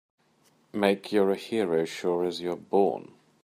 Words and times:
Make 0.73 1.11
you're 1.11 1.29
a 1.29 1.35
hero 1.35 1.85
sure 1.85 2.25
as 2.25 2.41
you're 2.41 2.55
born! 2.55 3.13